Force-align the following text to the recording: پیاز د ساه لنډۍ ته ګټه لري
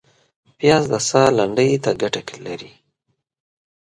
پیاز 0.57 0.83
د 0.91 0.93
ساه 1.09 1.29
لنډۍ 1.37 1.71
ته 1.83 1.91
ګټه 2.01 2.35
لري 2.45 2.73